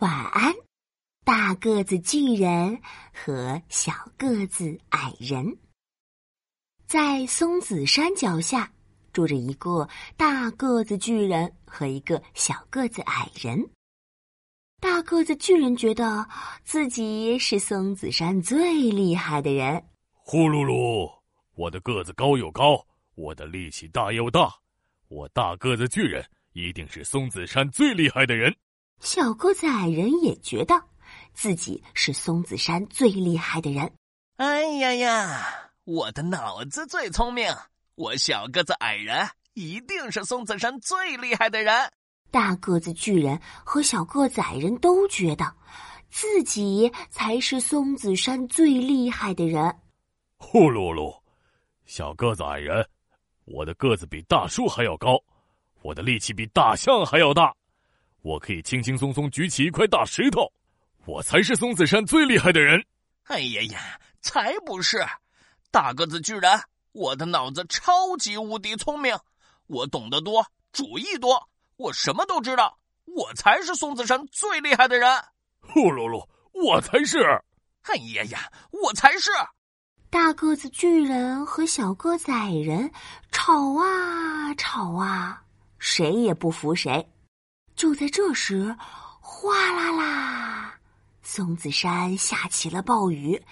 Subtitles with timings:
[0.00, 0.54] 晚安，
[1.26, 2.80] 大个子巨人
[3.12, 5.58] 和小个子矮人。
[6.86, 8.72] 在松子山脚下
[9.12, 9.86] 住着一个
[10.16, 13.62] 大个子巨人和一个小个子矮人。
[14.80, 16.26] 大个子巨人觉得
[16.64, 19.84] 自己是松子山最厉害的人。
[20.14, 21.12] 呼噜噜，
[21.56, 22.86] 我的个子高又高，
[23.16, 24.50] 我的力气大又大，
[25.08, 26.24] 我大个子巨人
[26.54, 28.56] 一定是松子山最厉害的人。
[29.00, 30.74] 小个子矮人也觉得
[31.32, 33.90] 自己是松子山最厉害的人。
[34.36, 37.50] 哎呀呀，我的脑子最聪明，
[37.94, 41.90] 我小个子矮人一定是松子山最厉害的人。
[42.30, 45.50] 大个子巨人和小个子矮人都觉得
[46.10, 49.80] 自己才是松子山最厉害的人。
[50.36, 51.18] 呼噜噜，
[51.86, 52.86] 小个子矮人，
[53.46, 55.18] 我的个子比大树还要高，
[55.80, 57.54] 我的力气比大象还要大。
[58.22, 60.52] 我可以轻轻松松举起一块大石头，
[61.06, 62.84] 我才是松子山最厉害的人。
[63.24, 65.04] 哎呀呀，才不是！
[65.70, 66.60] 大个子巨人，
[66.92, 69.16] 我的脑子超级无敌聪明，
[69.68, 75.08] 我懂得多，主意多，我什么都知道，我才是松子山最厉害的人。
[75.60, 77.18] 呼噜噜，我才是！
[77.82, 79.30] 哎呀呀，我才是！
[80.10, 82.90] 大个子巨人和小个子矮人
[83.30, 85.42] 吵啊吵啊，
[85.78, 87.08] 谁也不服谁。
[87.80, 88.76] 就在这时，
[89.22, 90.74] 哗啦啦，
[91.22, 93.42] 松子山下起了暴雨，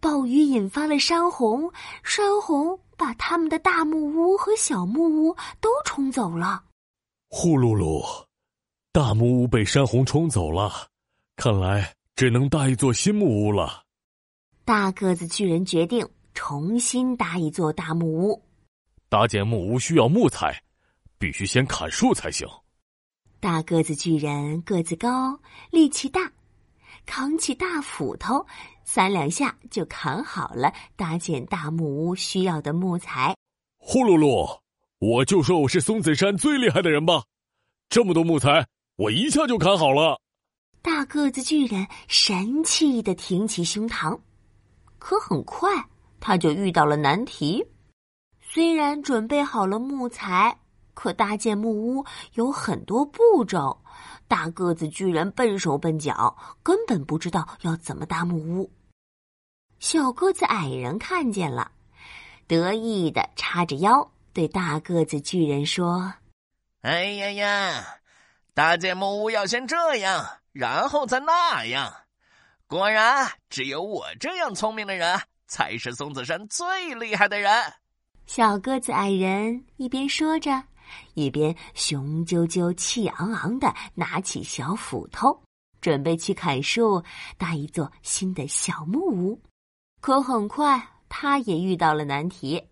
[0.00, 1.70] 暴雨引发了山洪，
[2.02, 6.64] 山洪把他们的大木屋和小木屋都冲走了。
[7.28, 8.02] 呼噜噜，
[8.92, 10.88] 大木屋被山洪冲走了，
[11.36, 13.82] 看来只能搭一座新木屋了。
[14.64, 18.42] 大个子巨人决定重新搭一座大木屋。
[19.10, 20.58] 搭建木屋需要木材，
[21.18, 22.48] 必须先砍树才行。
[23.38, 25.38] 大个子巨人个子高，
[25.70, 26.32] 力气大，
[27.04, 28.44] 扛起大斧头，
[28.82, 33.36] 三两下就砍好了搭建大木屋需要的木材。
[33.76, 34.58] 呼噜噜，
[34.98, 37.22] 我就说我是松子山最厉害的人吧！
[37.88, 38.66] 这么多木材，
[38.96, 40.18] 我一下就砍好了。
[40.80, 44.18] 大个子巨人神气的挺起胸膛，
[44.98, 45.68] 可很快
[46.18, 47.64] 他就遇到了难题。
[48.40, 50.58] 虽然准备好了木材。
[50.96, 53.78] 可搭建木屋有很多步骤，
[54.26, 58.72] 大个子巨人笨手笨脚，根本不知道要怎么搭木屋。
[59.78, 61.70] 小个子矮人看见了，
[62.46, 66.14] 得意的叉着腰对大个子巨人说
[66.80, 67.84] ：“哎呀呀，
[68.54, 71.92] 搭建木屋要先这样，然后再那样。
[72.66, 77.52] 果然，只有我这样聪明的人才是松子山最厉害的人。”
[78.26, 80.50] 小个子矮人一边说着。
[81.14, 85.42] 一边雄赳赳、气昂昂的拿起小斧头，
[85.80, 87.02] 准备去砍树，
[87.36, 89.40] 搭一座新的小木屋。
[90.00, 92.62] 可很快，他也遇到了难题：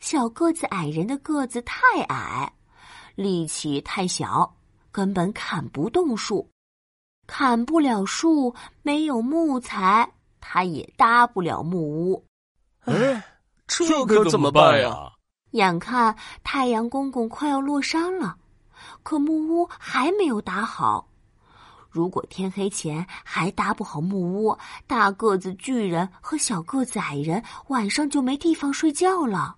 [0.00, 2.52] 小个子矮人的个子太矮，
[3.14, 4.56] 力气太小，
[4.92, 6.48] 根本砍不动树。
[7.26, 12.26] 砍不了树，没有木材，他也搭不了木屋。
[12.80, 13.24] 哎，
[13.66, 15.10] 这可怎么办呀？
[15.54, 18.36] 眼看太阳公公快要落山了，
[19.04, 21.08] 可木屋还没有搭好。
[21.90, 29.56] 如果天黑前还搭不好木屋，大个子巨人和小个子矮人晚上就没地方睡觉了。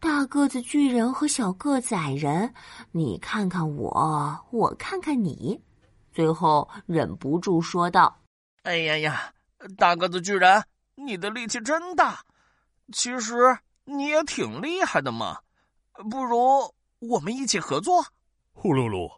[0.00, 2.54] 大个子巨人和小个子矮人，
[2.92, 5.60] 你看看我，我看看你，
[6.12, 8.22] 最后忍不住说道
[8.64, 9.34] ：“哎呀呀，
[9.76, 12.20] 大个子巨人，你的力气真大。
[12.90, 15.38] 其实……”你也挺厉害的嘛，
[16.10, 18.02] 不如我们一起合作。
[18.52, 19.10] 呼噜噜，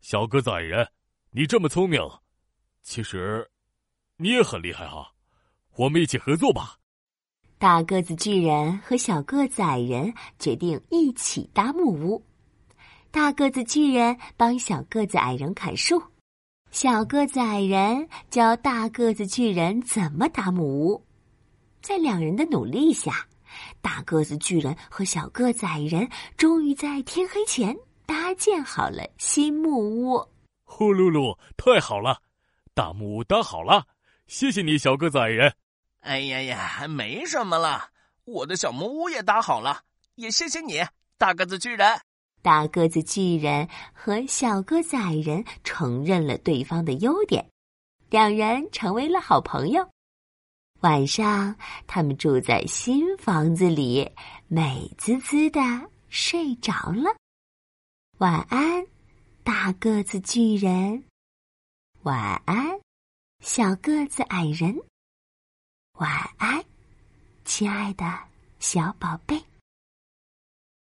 [0.00, 0.86] 小个子矮人，
[1.30, 2.00] 你这么聪明，
[2.82, 3.50] 其实
[4.16, 5.10] 你也很厉害哈。
[5.74, 6.76] 我们一起合作吧。
[7.56, 12.22] 大个子巨人和小个子矮人决定一起搭木屋。
[13.10, 16.02] 大个子巨人帮小个子矮人砍树，
[16.70, 21.06] 小个子矮人教大个子巨人怎么搭木屋。
[21.80, 23.26] 在两人的努力下。
[23.80, 30.28] 大个子巨人和小个子矮人终于在天黑前搭建好了新木屋。
[30.64, 32.22] 呼噜噜，太好了！
[32.74, 33.86] 大木屋搭好了，
[34.26, 35.54] 谢谢你，小个子矮人。
[36.00, 37.90] 哎呀呀，没什么了，
[38.24, 39.82] 我的小木屋也搭好了，
[40.14, 40.84] 也谢谢你，
[41.16, 42.00] 大个子巨人。
[42.40, 47.50] 大个子巨人和小个子矮人承认了对方的优点，
[48.10, 49.90] 两人成为了好朋友。
[50.80, 51.56] 晚上，
[51.88, 54.08] 他们住在新房子里，
[54.46, 55.60] 美滋滋的
[56.08, 57.16] 睡着了。
[58.18, 58.86] 晚安，
[59.42, 61.02] 大个子巨人。
[62.02, 62.80] 晚安，
[63.40, 64.78] 小个子矮人。
[65.94, 66.64] 晚安，
[67.44, 68.04] 亲爱的
[68.60, 69.42] 小宝贝。